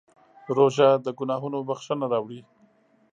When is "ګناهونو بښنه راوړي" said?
1.19-2.39